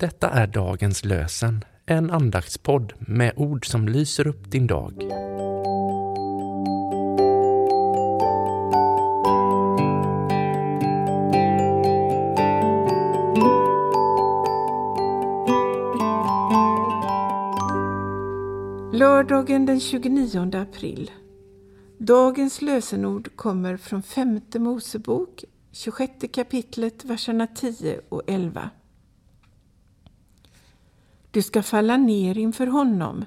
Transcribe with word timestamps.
Detta 0.00 0.30
är 0.30 0.46
dagens 0.46 1.04
lösen, 1.04 1.64
en 1.86 2.10
andaktspodd 2.10 2.92
med 2.98 3.32
ord 3.36 3.66
som 3.66 3.88
lyser 3.88 4.26
upp 4.26 4.50
din 4.50 4.66
dag. 4.66 4.92
Lördagen 18.92 19.66
den 19.66 19.80
29 19.80 20.50
april. 20.54 21.10
Dagens 21.98 22.62
lösenord 22.62 23.36
kommer 23.36 23.76
från 23.76 24.02
femte 24.02 24.58
Mosebok, 24.58 25.44
26 25.72 26.12
kapitlet, 26.32 27.04
verserna 27.04 27.46
10 27.46 28.00
och 28.08 28.22
11. 28.26 28.70
Du 31.30 31.42
ska 31.42 31.62
falla 31.62 31.96
ner 31.96 32.38
inför 32.38 32.66
honom 32.66 33.24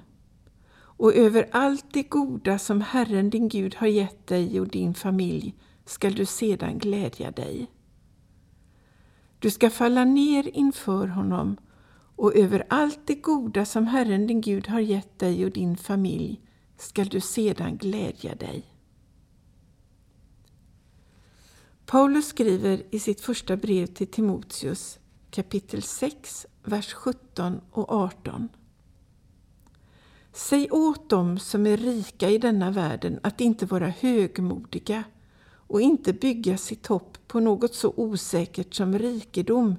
och 0.76 1.16
över 1.16 1.50
allt 1.52 1.86
det 1.94 2.04
goda 2.04 2.60
som 2.60 2.82
Herren 2.82 3.30
din 3.30 3.50
Gud 3.50 3.76
har 3.76 3.88
gett 3.88 4.28
dig 4.28 4.60
och 4.60 4.68
din 4.68 4.94
familj 4.94 5.56
skall 5.86 6.14
du 6.14 6.26
sedan 6.26 6.78
glädja 6.78 7.32
dig. 7.32 7.72
Du 9.40 9.52
ska 9.52 9.70
falla 9.70 10.06
ner 10.06 10.58
inför 10.58 11.08
honom 11.08 11.58
och 12.16 12.36
över 12.36 12.66
allt 12.70 13.00
det 13.06 13.16
goda 13.16 13.66
som 13.66 13.88
Herren 13.88 14.28
din 14.28 14.42
Gud 14.42 14.68
har 14.68 14.80
gett 14.80 15.20
dig 15.20 15.46
och 15.46 15.52
din 15.52 15.78
familj 15.78 16.42
skall 16.78 17.08
du 17.08 17.22
sedan 17.22 17.78
glädja 17.78 18.36
dig. 18.36 18.64
Paulus 21.86 22.28
skriver 22.28 22.84
i 22.92 23.00
sitt 23.00 23.22
första 23.22 23.58
brev 23.58 23.86
till 23.86 24.08
Timoteus 24.08 25.00
kapitel 25.34 25.82
6, 25.82 26.48
vers 26.64 26.94
17 26.94 27.62
och 27.72 27.92
18. 27.92 28.50
Säg 30.34 30.72
åt 30.72 31.10
dem 31.10 31.40
som 31.40 31.68
är 31.68 31.78
rika 31.78 32.30
i 32.30 32.38
denna 32.38 32.72
världen 32.72 33.20
att 33.24 33.42
inte 33.42 33.66
vara 33.66 33.88
högmodiga 33.88 35.04
och 35.46 35.82
inte 35.82 36.14
bygga 36.14 36.58
sitt 36.58 36.88
hopp 36.88 37.18
på 37.28 37.40
något 37.40 37.76
så 37.76 37.94
osäkert 37.96 38.74
som 38.74 39.00
rikedom, 39.00 39.76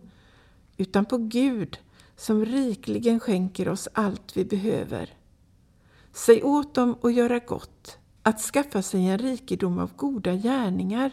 utan 0.77 1.05
på 1.05 1.19
Gud 1.19 1.78
som 2.16 2.44
rikligen 2.44 3.20
skänker 3.20 3.68
oss 3.68 3.89
allt 3.92 4.36
vi 4.36 4.44
behöver. 4.44 5.11
Säg 6.12 6.42
åt 6.42 6.74
dem 6.74 6.96
att 7.02 7.14
göra 7.14 7.39
gott, 7.39 7.98
att 8.22 8.41
skaffa 8.41 8.83
sig 8.83 9.06
en 9.06 9.18
rikedom 9.18 9.78
av 9.78 9.96
goda 9.96 10.34
gärningar, 10.34 11.11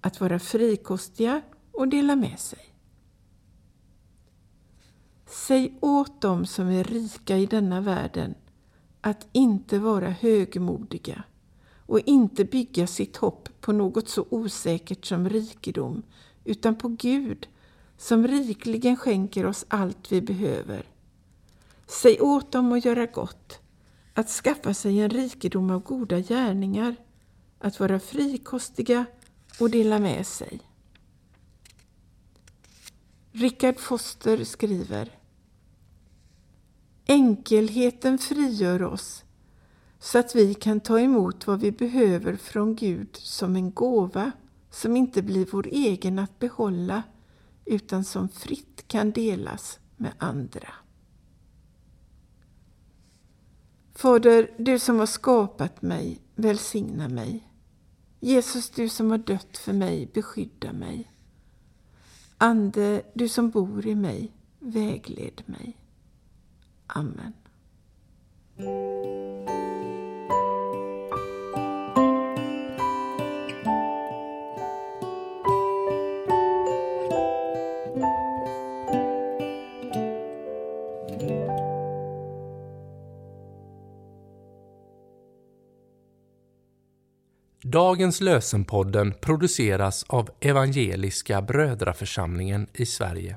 att 0.00 0.20
vara 0.20 0.38
frikostiga 0.38 1.42
och 1.72 1.88
dela 1.88 2.16
med 2.16 2.40
sig. 2.40 2.73
Säg 5.34 5.78
åt 5.80 6.20
dem 6.20 6.46
som 6.46 6.68
är 6.68 6.84
rika 6.84 7.38
i 7.38 7.46
denna 7.46 7.80
världen 7.80 8.34
att 9.00 9.26
inte 9.32 9.78
vara 9.78 10.10
högmodiga 10.10 11.24
och 11.86 12.00
inte 12.00 12.44
bygga 12.44 12.86
sitt 12.86 13.16
hopp 13.16 13.48
på 13.60 13.72
något 13.72 14.08
så 14.08 14.26
osäkert 14.30 15.04
som 15.04 15.28
rikedom, 15.28 16.02
utan 16.44 16.74
på 16.74 16.88
Gud 16.88 17.48
som 17.98 18.26
rikligen 18.26 18.96
skänker 18.96 19.46
oss 19.46 19.64
allt 19.68 20.12
vi 20.12 20.20
behöver. 20.22 20.86
Säg 21.86 22.20
åt 22.20 22.52
dem 22.52 22.72
att 22.72 22.84
göra 22.84 23.06
gott, 23.06 23.58
att 24.14 24.28
skaffa 24.28 24.74
sig 24.74 25.00
en 25.00 25.10
rikedom 25.10 25.70
av 25.70 25.82
goda 25.82 26.20
gärningar, 26.20 26.96
att 27.58 27.80
vara 27.80 28.00
frikostiga 28.00 29.04
och 29.60 29.70
dela 29.70 29.98
med 29.98 30.26
sig. 30.26 30.60
Richard 33.32 33.78
Foster 33.78 34.44
skriver 34.44 35.18
Enkelheten 37.06 38.18
frigör 38.18 38.82
oss 38.82 39.24
så 39.98 40.18
att 40.18 40.34
vi 40.34 40.54
kan 40.54 40.80
ta 40.80 41.00
emot 41.00 41.46
vad 41.46 41.60
vi 41.60 41.72
behöver 41.72 42.36
från 42.36 42.74
Gud 42.74 43.16
som 43.16 43.56
en 43.56 43.72
gåva 43.72 44.32
som 44.70 44.96
inte 44.96 45.22
blir 45.22 45.46
vår 45.50 45.66
egen 45.66 46.18
att 46.18 46.38
behålla 46.38 47.02
utan 47.64 48.04
som 48.04 48.28
fritt 48.28 48.88
kan 48.88 49.10
delas 49.10 49.78
med 49.96 50.12
andra. 50.18 50.68
Fader, 53.94 54.50
du 54.58 54.78
som 54.78 54.98
har 54.98 55.06
skapat 55.06 55.82
mig, 55.82 56.20
välsigna 56.34 57.08
mig. 57.08 57.48
Jesus, 58.20 58.70
du 58.70 58.88
som 58.88 59.10
har 59.10 59.18
dött 59.18 59.58
för 59.58 59.72
mig, 59.72 60.10
beskydda 60.14 60.72
mig. 60.72 61.10
Ande, 62.38 63.02
du 63.14 63.28
som 63.28 63.50
bor 63.50 63.86
i 63.86 63.94
mig, 63.94 64.32
vägled 64.58 65.42
mig. 65.46 65.83
Amen. 66.86 67.32
Dagens 87.74 88.20
lösenpodden 88.20 89.14
produceras 89.20 90.04
av 90.08 90.30
Evangeliska 90.40 91.42
Brödraförsamlingen 91.42 92.66
i 92.72 92.86
Sverige 92.86 93.36